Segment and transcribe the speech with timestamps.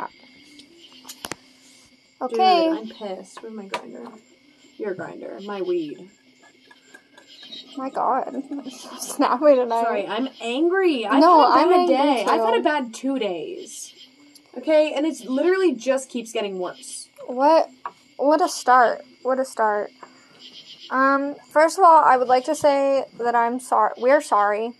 [0.00, 0.10] crap.
[2.22, 2.68] Okay.
[2.68, 3.42] Dude, I'm pissed.
[3.42, 4.04] Where's my grinder?
[4.76, 5.38] Your grinder.
[5.44, 6.10] My weed.
[7.76, 8.42] My God.
[8.98, 9.82] Snappy tonight.
[9.82, 11.06] Sorry, I'm angry.
[11.06, 12.24] I've No, had a I'm bad angry day.
[12.28, 13.94] I've had a bad two days.
[14.56, 17.08] Okay, and it's literally just keeps getting worse.
[17.26, 17.70] What
[18.16, 19.04] what a start.
[19.22, 19.92] What a start.
[20.90, 23.92] Um, first of all, I would like to say that I'm sorry.
[23.96, 24.72] We're sorry.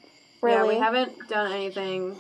[0.43, 0.75] Really.
[0.75, 2.17] Yeah, we haven't done anything.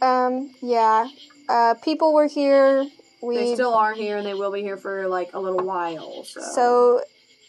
[0.00, 1.08] Um, yeah.
[1.48, 2.86] Uh, people were here.
[3.22, 6.24] We They still are here, and they will be here for like a little while.
[6.24, 7.04] So, so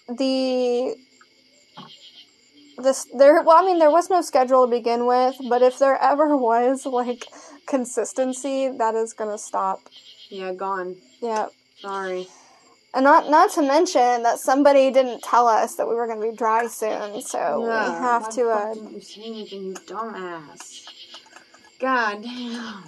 [0.10, 0.96] the
[2.78, 6.02] this there well I mean there was no schedule to begin with, but if there
[6.02, 7.26] ever was like
[7.68, 9.82] consistency, that is gonna stop.
[10.30, 10.98] yeah, gone.
[11.22, 11.48] Yeah.
[11.80, 12.28] Sorry.
[12.94, 16.36] And not not to mention that somebody didn't tell us that we were gonna be
[16.36, 20.88] dry soon, so Yeah, we have to uh you say anything, you dumbass.
[21.82, 22.84] God damn.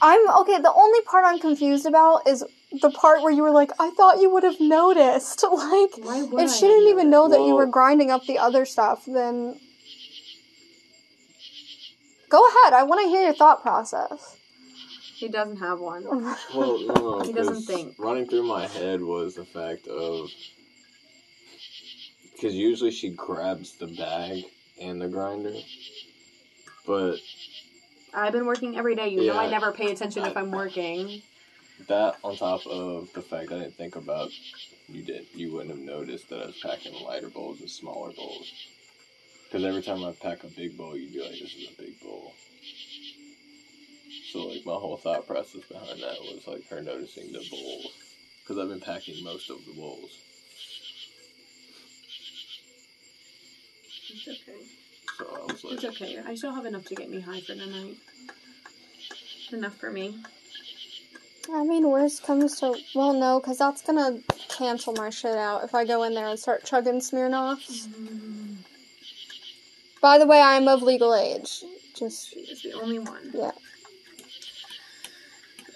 [0.00, 2.44] I'm okay, the only part I'm confused about is
[2.80, 5.44] the part where you were like, I thought you would have noticed.
[5.54, 8.38] Like Why would I if she didn't even know that you were grinding up the
[8.38, 9.58] other stuff, then
[12.28, 14.36] Go ahead, I want to hear your thought process.
[15.14, 16.04] He doesn't have one.
[16.54, 17.94] Well, no, no, He doesn't think.
[17.98, 20.30] Running through my head was the fact of
[22.32, 24.44] because usually she grabs the bag
[24.80, 25.54] and the grinder,
[26.86, 27.16] but
[28.12, 29.08] I've been working every day.
[29.08, 31.22] You know I never pay attention if I'm working.
[31.88, 34.30] that on top of the fact I didn't think about
[34.88, 38.52] you did you wouldn't have noticed that I was packing lighter bowls and smaller bowls.
[39.44, 42.00] Because every time I pack a big bowl, you'd be like, "This is a big
[42.00, 42.34] bowl."
[44.32, 47.92] So like my whole thought process behind that was like her noticing the bowls,
[48.42, 50.10] because I've been packing most of the bowls.
[54.10, 54.58] It's okay.
[55.18, 56.18] So like, It's okay.
[56.26, 57.96] I still have enough to get me high for the night.
[59.52, 60.18] Enough for me.
[61.52, 65.74] I mean, worst comes to well, no, because that's gonna cancel my shit out if
[65.74, 67.86] I go in there and start chugging Smirnoffs.
[70.00, 71.62] By the way, I am of legal age.
[71.94, 73.30] Just She is the only one.
[73.34, 73.50] yeah.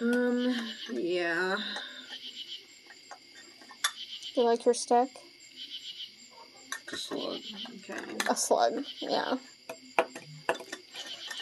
[0.00, 0.54] Um,
[0.92, 1.56] yeah.
[4.34, 5.08] You like your stick?
[6.90, 7.42] Just like
[7.90, 8.16] Okay.
[8.30, 8.84] A slug.
[9.00, 9.36] Yeah.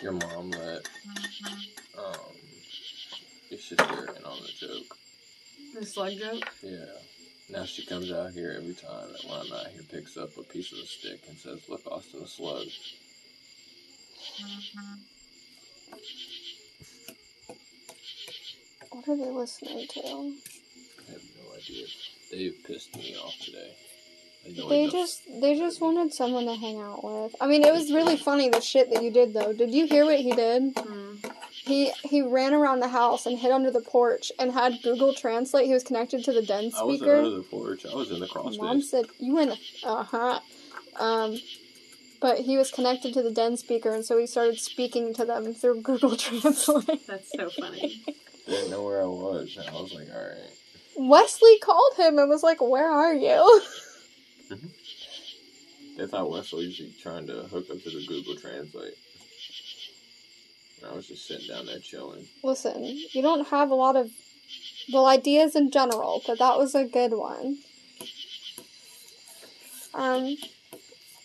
[0.03, 0.89] your mom let
[1.99, 2.35] um
[3.51, 4.97] your sister in on the joke.
[5.79, 6.45] The slug joke?
[6.63, 6.85] Yeah.
[7.49, 10.43] Now she comes out here every time that when I'm out here picks up a
[10.43, 12.67] piece of the stick and says, Look, Austin, a slug.
[18.91, 20.01] What are they listening to?
[20.01, 21.87] I have no idea.
[22.31, 23.73] Dave pissed me off today.
[24.47, 27.35] Annoyed They the- just they just wanted someone to hang out with.
[27.41, 29.53] I mean, it was really funny the shit that you did though.
[29.53, 30.73] Did you hear what he did?
[30.77, 31.15] Hmm.
[31.51, 35.67] He he ran around the house and hid under the porch and had Google Translate.
[35.67, 36.81] He was connected to the den speaker.
[36.81, 37.17] I was speaker.
[37.17, 37.85] under the porch.
[37.85, 38.91] I was in the crawl Mom space.
[38.91, 40.41] said you were in the uh huh.
[40.99, 41.39] Um,
[42.21, 45.53] but he was connected to the den speaker, and so he started speaking to them
[45.55, 47.07] through Google Translate.
[47.07, 48.03] That's so funny.
[48.09, 48.13] I
[48.51, 49.57] didn't know where I was.
[49.59, 50.53] And I was like, Alright.
[50.97, 53.63] Wesley called him and was like, "Where are you?"
[55.97, 58.95] They thought Wesley was trying to hook up to the Google Translate.
[60.79, 62.27] And I was just sitting down there chilling.
[62.43, 64.11] Listen, you don't have a lot of
[64.93, 67.59] well ideas in general, but that was a good one.
[69.95, 70.37] Um,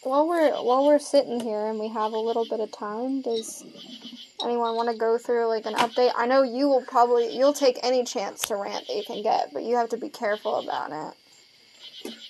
[0.04, 3.66] while we're while we're sitting here and we have a little bit of time, does
[4.42, 6.12] anyone want to go through like an update?
[6.16, 9.52] I know you will probably you'll take any chance to rant that you can get,
[9.52, 11.18] but you have to be careful about it.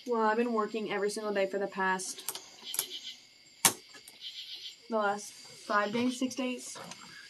[0.07, 2.23] Well, I've been working every single day for the past
[4.89, 6.77] the last five days, six days,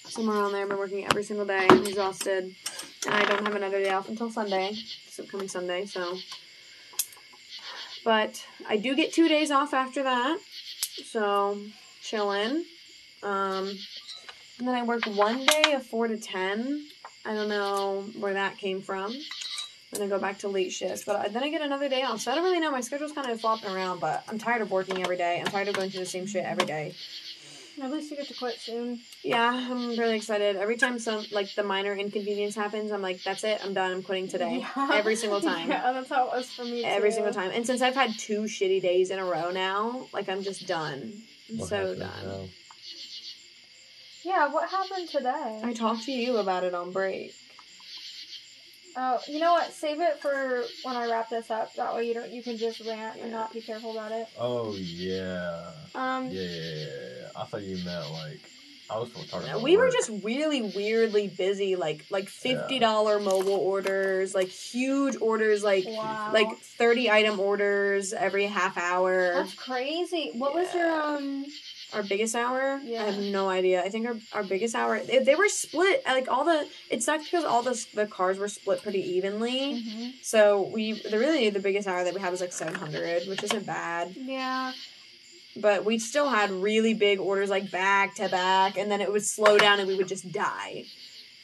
[0.06, 0.62] somewhere around there.
[0.64, 1.68] I've been working every single day.
[1.70, 2.56] I'm exhausted,
[3.06, 4.70] and I don't have another day off until Sunday,
[5.06, 5.86] this upcoming Sunday.
[5.86, 6.18] So,
[8.06, 10.40] but I do get two days off after that.
[11.06, 11.59] So,
[12.02, 12.64] chilling.
[13.22, 13.78] Um,
[14.58, 16.86] and then I work one day of four to ten.
[17.26, 19.14] I don't know where that came from.
[19.91, 22.22] Then I go back to late shifts, but I, then I get another day off.
[22.22, 22.72] So I don't really know.
[22.72, 25.40] My schedule's kind of flopping around, but I'm tired of working every day.
[25.40, 26.93] I'm tired of going through the same shit every day.
[27.82, 28.99] At least you get to quit soon.
[29.23, 30.55] Yeah, I'm really excited.
[30.55, 33.59] Every time some like the minor inconvenience happens, I'm like, that's it.
[33.66, 33.91] I'm done.
[33.91, 34.66] I'm quitting today.
[34.78, 35.67] Every single time.
[35.70, 36.84] yeah, that's how it was for me.
[36.85, 37.16] Every too.
[37.16, 37.49] single time.
[37.53, 41.14] And since I've had two shitty days in a row now, like I'm just done.
[41.49, 42.09] I'm What so done.
[42.26, 42.46] now?
[44.23, 45.61] Yeah, what happened today?
[45.64, 47.34] I talked to you about it on break.
[48.96, 49.72] Oh, you know what?
[49.73, 51.73] Save it for when I wrap this up.
[51.76, 54.28] That way you don't you can just rant and not be careful about it.
[54.38, 55.72] Oh, yeah.
[55.96, 56.85] Um Yeah, yeah, yeah,
[57.22, 57.28] yeah.
[57.35, 58.41] I thought you meant like
[58.90, 63.53] I was talking about we were just really weirdly busy, like like fifty dollar mobile
[63.53, 66.29] orders, like huge orders, like Wow.
[66.34, 69.32] like thirty item orders every half hour.
[69.35, 70.32] That's crazy.
[70.34, 71.46] What was your um?
[71.93, 73.03] Our biggest hour, Yeah.
[73.03, 73.84] I have no idea.
[73.84, 76.02] I think our, our biggest hour, they, they were split.
[76.05, 79.82] Like all the, it sucked because all the the cars were split pretty evenly.
[79.82, 80.09] Mm-hmm.
[80.22, 83.43] So we, the really the biggest hour that we had was like seven hundred, which
[83.43, 84.14] isn't bad.
[84.16, 84.72] Yeah.
[85.58, 89.26] But we still had really big orders like back to back, and then it would
[89.26, 90.85] slow down and we would just die.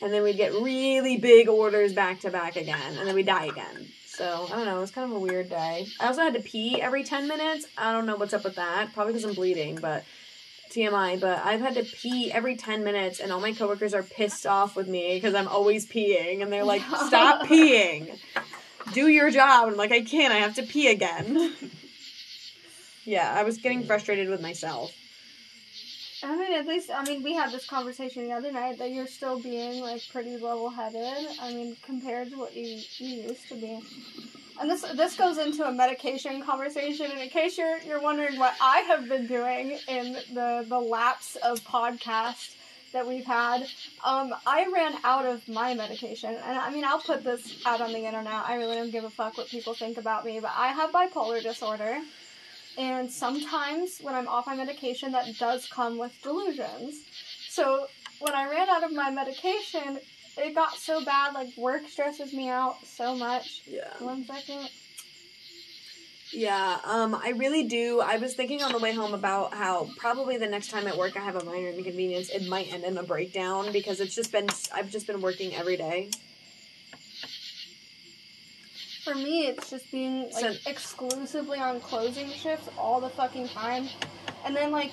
[0.02, 3.46] And then we'd get really big orders back to back again, and then we die
[3.48, 3.88] again.
[4.06, 4.78] So I don't know.
[4.78, 5.88] It was kind of a weird day.
[6.00, 7.66] I also had to pee every ten minutes.
[7.78, 8.94] I don't know what's up with that.
[8.94, 10.06] Probably because I'm bleeding, but
[10.70, 11.20] TMI.
[11.20, 14.76] But I've had to pee every ten minutes, and all my coworkers are pissed off
[14.76, 18.18] with me because I'm always peeing, and they're like, "Stop peeing,
[18.94, 20.34] do your job." And I'm like, "I can't.
[20.34, 21.54] I have to pee again."
[23.06, 24.92] yeah, I was getting frustrated with myself.
[26.24, 29.08] I mean, at least I mean we had this conversation the other night that you're
[29.08, 31.28] still being like pretty level headed.
[31.42, 33.82] I mean, compared to what you you used to be.
[34.60, 37.12] And this this goes into a medication conversation.
[37.12, 41.36] And in case you're you're wondering what I have been doing in the the lapse
[41.38, 42.56] of podcast
[42.94, 43.68] that we've had,
[44.04, 46.34] um, I ran out of my medication.
[46.34, 48.46] And I mean, I'll put this out on the internet.
[48.48, 51.42] I really don't give a fuck what people think about me, but I have bipolar
[51.44, 52.00] disorder.
[52.78, 57.04] And sometimes when I'm off my medication, that does come with delusions.
[57.50, 57.88] So
[58.20, 60.00] when I ran out of my medication,
[60.38, 61.34] it got so bad.
[61.34, 63.62] Like work stresses me out so much.
[63.66, 63.90] Yeah.
[64.00, 64.70] One second.
[66.34, 68.02] Yeah, um, I really do.
[68.02, 71.16] I was thinking on the way home about how probably the next time at work
[71.16, 74.48] I have a minor inconvenience, it might end in a breakdown because it's just been
[74.74, 76.10] I've just been working every day.
[79.06, 83.88] For me, it's just being like So- exclusively on closing shifts all the fucking time,
[84.46, 84.92] and then like.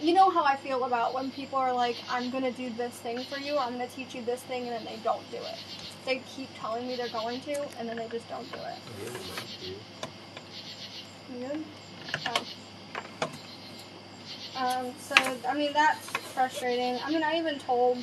[0.00, 3.22] You know how I feel about when people are like, I'm gonna do this thing
[3.24, 5.58] for you, I'm gonna teach you this thing, and then they don't do it.
[6.06, 9.74] They keep telling me they're going to, and then they just don't do it.
[11.32, 11.64] You good?
[12.26, 12.46] Oh.
[14.56, 15.14] Um, so,
[15.48, 16.98] I mean, that's frustrating.
[17.04, 17.98] I mean, I even told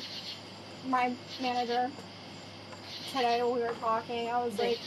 [0.88, 1.90] my manager
[3.12, 4.78] today when we were talking, I was like,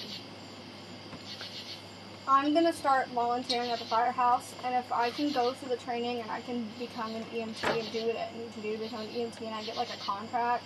[2.33, 6.22] I'm gonna start volunteering at the firehouse, and if I can go through the training
[6.22, 9.01] and I can become an EMT and do what I need to do to become
[9.01, 10.63] an EMT and I get like a contract,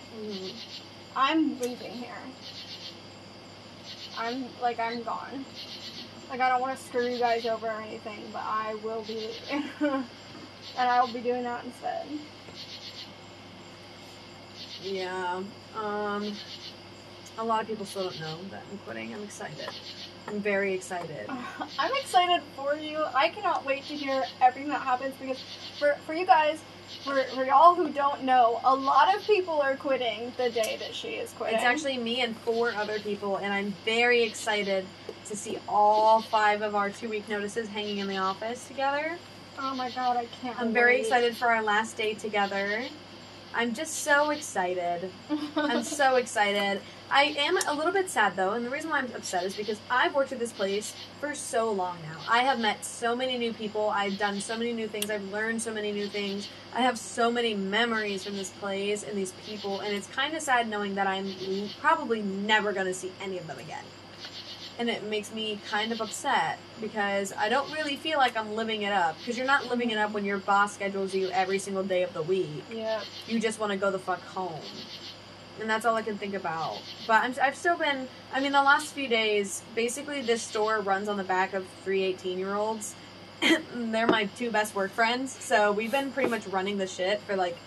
[1.16, 2.22] I'm leaving here.
[4.16, 5.44] I'm like I'm gone.
[6.30, 9.16] Like I don't want to screw you guys over or anything, but I will be
[9.16, 12.06] leaving, and I will be doing that instead.
[14.84, 15.42] Yeah.
[15.76, 16.32] Um,
[17.40, 19.16] a lot of people still don't know that I'm quitting.
[19.16, 19.70] I'm excited.
[20.27, 21.27] I'm very excited.
[21.80, 23.04] I'm excited for you.
[23.13, 25.39] I cannot wait to hear everything that happens because
[25.77, 26.60] for for you guys,
[27.04, 30.94] for for y'all who don't know, a lot of people are quitting the day that
[30.94, 31.56] she is quitting.
[31.56, 34.86] It's actually me and four other people, and I'm very excited
[35.27, 39.18] to see all five of our two week notices hanging in the office together.
[39.57, 40.60] Oh my god, I can't.
[40.60, 42.83] I'm very excited for our last day together.
[43.56, 45.10] I'm just so excited.
[45.56, 46.81] I'm so excited.
[47.10, 49.80] I am a little bit sad though, and the reason why I'm upset is because
[49.90, 52.19] I've worked at this place for so long now.
[52.30, 55.62] I have met so many new people, I've done so many new things, I've learned
[55.62, 56.50] so many new things.
[56.74, 60.42] I have so many memories from this place and these people, and it's kind of
[60.42, 61.34] sad knowing that I'm
[61.80, 63.85] probably never going to see any of them again.
[64.78, 68.82] And it makes me kind of upset because I don't really feel like I'm living
[68.82, 69.18] it up.
[69.18, 72.14] Because you're not living it up when your boss schedules you every single day of
[72.14, 73.02] the week yeah.
[73.28, 74.60] you just want to go the fuck home.
[75.62, 76.82] And that's all I can think about.
[77.08, 81.08] But I'm, I've still been, I mean, the last few days, basically, this store runs
[81.08, 82.94] on the back of three 18 year olds.
[83.74, 85.32] They're my two best work friends.
[85.42, 87.58] So we've been pretty much running the shit for like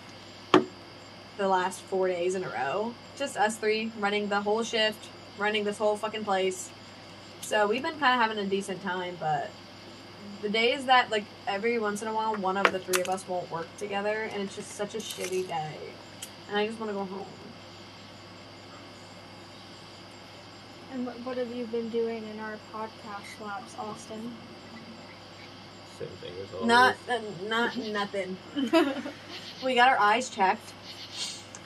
[1.37, 2.93] the last four days in a row.
[3.17, 6.69] Just us three running the whole shift, running this whole fucking place.
[7.49, 9.49] So we've been kind of having a decent time, but
[10.43, 13.27] the days that like every once in a while one of the three of us
[13.27, 15.73] won't work together and it's just such a shitty day
[16.47, 17.25] and i just want to go home
[20.93, 24.31] And what, what have you been doing in our podcast labs, Austin?
[25.97, 26.67] Same thing as always.
[26.67, 28.37] not uh, not nothing
[29.65, 30.73] we got our eyes checked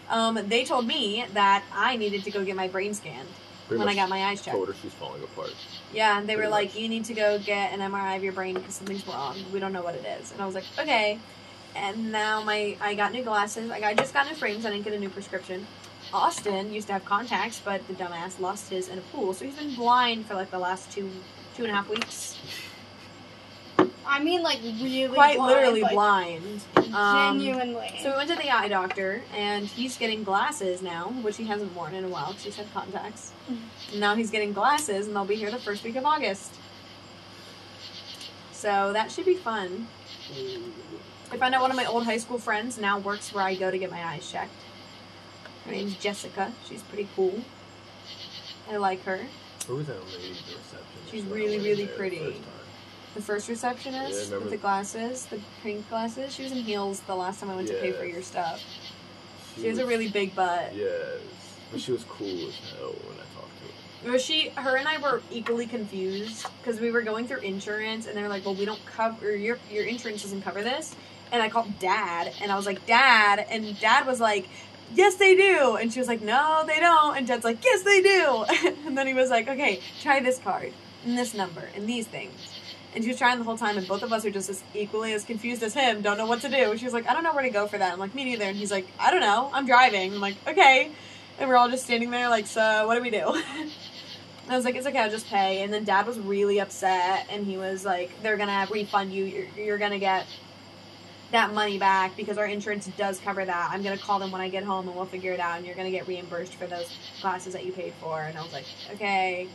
[0.10, 3.88] um, they told me that i needed to go get my brain scanned Pretty when
[3.88, 5.54] i got my eyes checked Told her she's falling apart.
[5.94, 6.78] yeah and they were Pretty like much.
[6.78, 9.38] you need to go get an mri of your brain because something's wrong.
[9.54, 10.32] We don't know what it is.
[10.32, 11.20] And i was like okay.
[11.76, 13.70] And now my i got new glasses.
[13.70, 14.66] Like i just got new frames.
[14.66, 15.66] I didn't get a new prescription.
[16.14, 19.56] Austin used to have contacts but the dumbass lost his in a pool so he's
[19.56, 21.10] been blind for like the last two
[21.56, 22.38] two and a half weeks
[24.06, 26.62] I mean, like really quite blind, literally like, blind.
[26.94, 28.00] Um, Genuinely.
[28.02, 31.74] So we went to the eye doctor, and he's getting glasses now, which he hasn't
[31.76, 33.32] worn in a while because he's had contacts.
[33.48, 36.54] And now he's getting glasses, and they'll be here the first week of August.
[38.52, 39.88] So that should be fun.
[41.32, 43.72] I found out one of my old high school friends now works where I go
[43.72, 44.54] to get my eyes checked.
[45.66, 46.52] Her name's Jessica.
[46.68, 47.42] She's pretty cool.
[48.70, 49.20] I like her.
[49.68, 51.02] Who was that lady at the reception?
[51.10, 52.36] She's really, really there the pretty.
[53.14, 56.34] The first receptionist Yeah, with the glasses, the pink glasses.
[56.34, 58.64] She was in heels the last time I went to pay for your stuff.
[59.56, 60.74] She She has a really big butt.
[60.76, 61.20] Yes,
[61.72, 64.12] but she was cool as hell when I talked to her.
[64.12, 68.18] Well, she, her, and I were equally confused because we were going through insurance, and
[68.18, 70.96] they were like, "Well, we don't cover your your insurance doesn't cover this."
[71.32, 74.48] And I called Dad, and I was like, "Dad," and Dad was like,
[74.96, 78.02] "Yes, they do," and she was like, "No, they don't," and Dad's like, "Yes, they
[78.02, 78.46] do,"
[78.88, 80.74] and then he was like, "Okay, try this card
[81.06, 82.34] and this number and these things."
[82.96, 85.14] And she was trying the whole time, and both of us are just as equally
[85.14, 86.78] as confused as him, don't know what to do.
[86.78, 87.94] She was like, I don't know where to go for that.
[87.94, 88.46] I'm like, me neither.
[88.46, 90.14] And he's like, I don't know, I'm driving.
[90.14, 90.92] I'm like, okay.
[91.40, 93.42] And we're all just standing there, like, so what do we do?
[94.50, 95.64] I was like, it's okay, I'll just pay.
[95.64, 99.24] And then dad was really upset, and he was like, they're gonna refund you.
[99.24, 100.28] You're, you're gonna get
[101.32, 103.70] that money back because our insurance does cover that.
[103.72, 105.58] I'm gonna call them when I get home, and we'll figure it out.
[105.58, 106.90] And you're gonna get reimbursed for those
[107.22, 108.22] classes that you paid for.
[108.22, 109.48] And I was like, okay.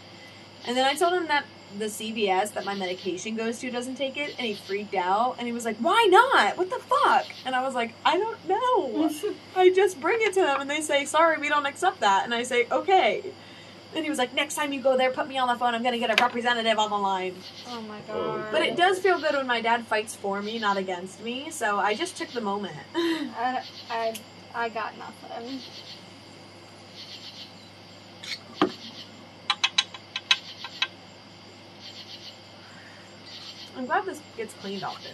[0.66, 1.44] And then I told him that
[1.78, 5.36] the CVS that my medication goes to doesn't take it, and he freaked out.
[5.38, 6.56] And he was like, why not?
[6.56, 7.26] What the fuck?
[7.44, 9.10] And I was like, I don't know.
[9.56, 12.24] I just bring it to them, and they say, sorry, we don't accept that.
[12.24, 13.22] And I say, okay.
[13.94, 15.74] And he was like, next time you go there, put me on the phone.
[15.74, 17.34] I'm going to get a representative on the line.
[17.68, 18.36] oh my Oh.
[18.36, 18.52] god.
[18.52, 21.50] But it does feel good when my dad fights for me, not against me.
[21.50, 22.76] So I just took the moment.
[22.94, 24.14] I, I,
[24.54, 25.60] I got nothing.
[33.78, 35.12] I'm glad this gets cleaned often.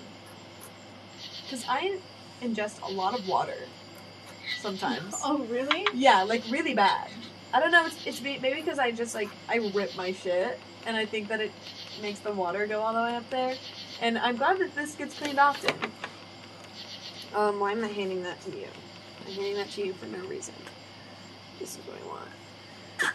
[1.42, 1.98] Because I
[2.40, 3.58] ingest a lot of water
[4.58, 5.14] sometimes.
[5.24, 5.86] Oh really?
[5.92, 7.10] Yeah, like really bad.
[7.52, 7.84] I don't know.
[7.86, 11.40] It's, it's maybe because I just like I rip my shit, and I think that
[11.42, 11.52] it
[12.00, 13.54] makes the water go all the way up there.
[14.00, 15.74] And I'm glad that this gets cleaned often.
[17.34, 18.68] Um, why am I handing that to you?
[19.26, 20.54] I'm handing that to you for no reason.
[21.60, 23.14] This is what I want.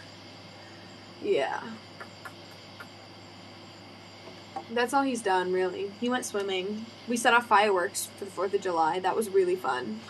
[1.22, 1.60] Yeah.
[4.72, 5.90] That's all he's done, really.
[6.00, 6.86] He went swimming.
[7.08, 9.00] We set off fireworks for the 4th of July.
[9.00, 10.00] That was really fun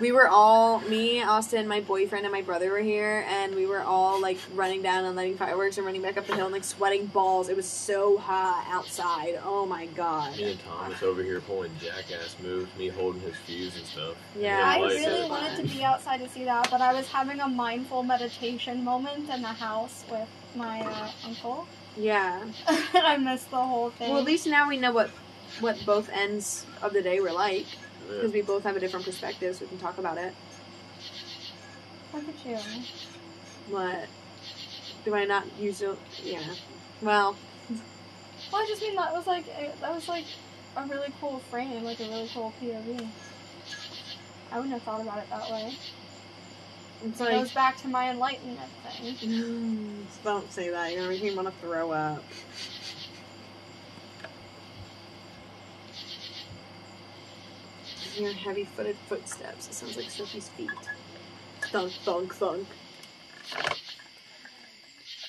[0.00, 3.80] we were all me, Austin, my boyfriend, and my brother were here, and we were
[3.82, 6.64] all like running down and lighting fireworks and running back up the hill and like
[6.64, 7.48] sweating balls.
[7.48, 9.40] It was so hot outside.
[9.44, 10.36] Oh my god.
[10.36, 14.16] Me and Thomas over here pulling jackass moves, me holding his fuse and stuff.
[14.38, 16.80] Yeah, I And his really so are- wanted to be outside to see that, but
[16.80, 21.66] I was having a mindful meditation moment in the house with my uh, uncle,
[21.98, 22.44] Yeah.
[22.94, 24.10] I missed the whole thing.
[24.10, 25.10] Well, at least now we know what
[25.60, 27.66] what both ends of the day were like
[28.06, 30.32] because we both have a different perspective, so we can talk about it.
[32.14, 32.58] Look at you.
[33.68, 34.06] What?
[35.04, 35.96] Do I not usually?
[36.22, 36.40] Yeah.
[37.02, 37.36] Well,
[38.52, 40.24] Well, I just mean that was like a, that was like
[40.76, 43.08] a really cool frame, like a really cool POV.
[44.50, 45.74] I wouldn't have thought about it that way.
[47.04, 47.32] It's It like.
[47.32, 49.14] goes back to my enlightenment thing.
[49.14, 50.92] Mm, don't say that.
[50.92, 52.22] You're gonna me want to throw up.
[58.16, 59.68] Your heavy-footed footsteps.
[59.68, 60.70] It sounds like Sophie's feet.
[61.70, 62.66] Thunk, thunk, thunk.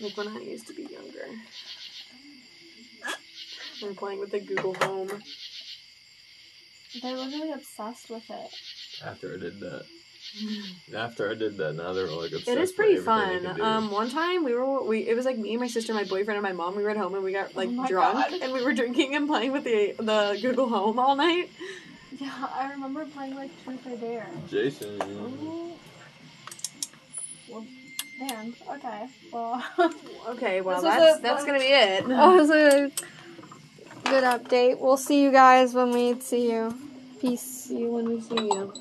[0.01, 1.27] Like when I used to be younger.
[3.83, 5.09] I'm playing with the Google Home.
[7.01, 8.53] They're literally obsessed with it.
[9.05, 9.85] After I did that.
[10.95, 13.29] After I did that, now they're like obsessed It is pretty fun.
[13.43, 13.63] they can do.
[13.63, 16.43] Um, one time we were we it was like me, my sister, my boyfriend, and
[16.43, 16.75] my mom.
[16.75, 18.41] We were at home and we got like Oh drunk God.
[18.41, 21.50] and we were drinking and playing with the the Google Home all night.
[22.19, 24.27] Yeah, I remember playing like Truth or Dare.
[24.50, 25.00] Jason.
[27.50, 27.65] Well,
[28.19, 28.53] damn.
[28.75, 29.07] Okay.
[29.31, 29.63] Well,
[30.29, 32.07] Okay, well that's a that's gonna be it.
[32.07, 32.91] that was a
[34.05, 34.79] good update.
[34.79, 36.74] We'll see you guys when we see you.
[37.19, 37.41] Peace.
[37.41, 38.74] See you when we see you.